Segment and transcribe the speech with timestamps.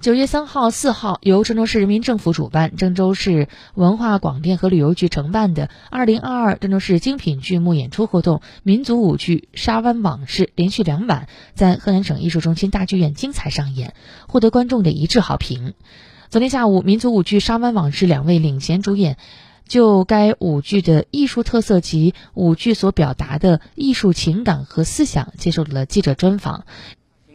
[0.00, 13.94] 九月三号、四号，由郑州市人民政府主办、郑州市文化广电和旅游局承办的二零二二郑州市精品剧目演出活动——民族舞剧《沙湾往事》，连续两晚在河南省艺术中心大剧院精彩上演，
[14.28, 15.74] 获得观众的一致好评。
[16.30, 19.16] 昨天下午，民族舞剧《沙湾往事》两位领衔主演
[19.66, 26.64] 就该舞剧的艺术特色及舞剧所表达的艺术情感和思想接受了记者专访。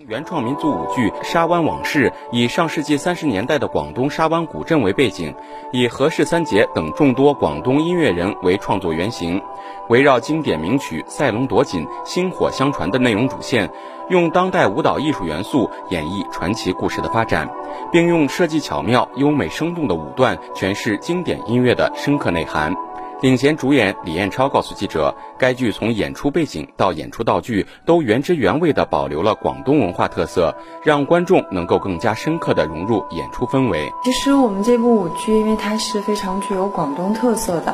[0.07, 5.33] 原创民族舞剧《沙湾往事》以上世纪三十年代的广东沙湾古镇为背景，
[5.71, 9.42] 以何氏三杰等众多广东音乐人为创作原型，
[9.87, 13.69] 围绕经典名曲《赛龙夺锦》薪火相传的内容主线，
[14.09, 17.50] 用当代舞蹈艺术元素演绎传奇故事的发展，
[17.92, 22.75] 并用设计巧妙、优美生动的舞段诠释经典音乐的深刻内涵。
[23.23, 33.89] 领衔主演李彦超告诉记者，该剧从演出背景到演出道具都原汁原味地保留了广东文化特色，让观众能够更加深刻地融入演出氛围。
[34.03, 37.73] 其实我们这部舞剧，因为它是非常具有广东特色的。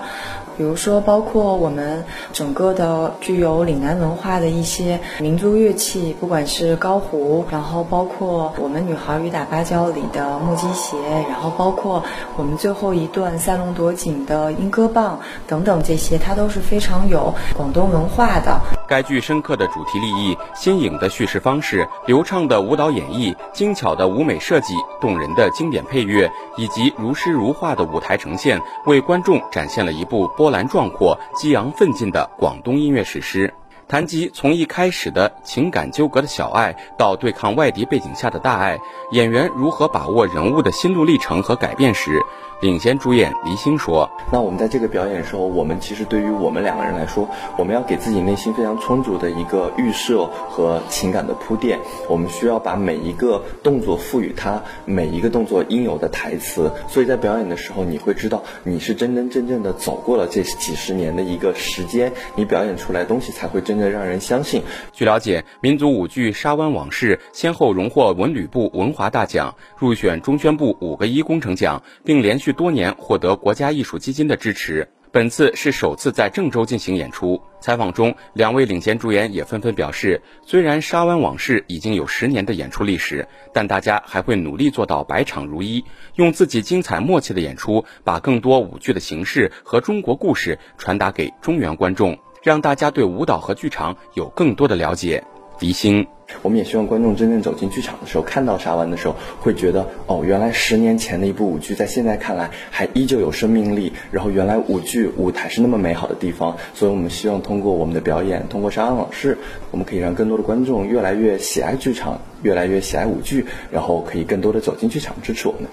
[0.59, 10.97] 比如说，包括我们整个的具有岭南文化的一些民族乐器，不管是高胡，然后包括我们《女孩雨打芭蕉》里的木屐鞋，
[11.29, 12.03] 然后包括
[12.35, 18.59] 我们最后一段赛龙夺锦的莺歌棒等等，这些它都是非常有广东文化的。
[18.85, 30.48] 该剧深刻的主题立意、新颖的叙事方式、流畅的舞蹈演绎、精巧的舞美设计、动人的经典配乐，以及如诗如画的舞台呈现，为观众展现了一部波。
[30.49, 33.53] 波澜壮阔、激昂奋进的广东音乐史诗，
[33.89, 38.79] 谈及从一开始的情感纠葛的小爱，到对抗外敌背景下的大爱，
[39.13, 42.21] 演员如何把握人物的心路历程和改变时。
[42.61, 51.79] 领衔主演黎星说：“那我们在这个表演时候，我们其实对于我们两个人来说，我们要给自己内心非常充足的一个预设和情感的铺垫。
[52.09, 56.69] 我们需要把每一个动作赋予它每一个动作应有的台词。
[56.89, 64.61] 所以在表演的时候，你会知道你是真真正正的走过了这几十年的一个时间，你表演出来东西才会真正让人相信。”
[64.93, 72.49] 据了解，民族舞剧《沙湾往事》先后荣获文旅部文华大奖，入选中宣部五个一工程奖，并连续。
[72.59, 77.41] 多年获得国家艺术基金的支持，本次是首次在郑州进行演出。
[77.61, 85.85] 采访中，两位领衔主演也纷纷表示，虽然《沙湾往事》已经有十年的演出历史，但大家还会努力做到百场如一，
[86.15, 95.23] 用自己精彩默契的演出，把更多舞剧的形式和中国故事传达给中原观众，让大家对舞蹈和剧场有更多的了解。
[95.59, 96.07] 迪星。
[96.41, 103.91] 我们也希望观众真正走进剧场的时候，看到沙湾的时候，会觉得哦，原来十年前的一部舞剧，在现在看来还依旧有生命力。
[104.09, 106.55] 然后，原来舞剧舞台是那么美好的地方。
[106.73, 109.37] 所以我们希望通过我们的表演，通过沙湾往事，
[109.71, 115.63] 我们可以让更多的观众越来越喜爱剧场，越来越喜爱舞剧，然后可以更多的走进剧场支持我们。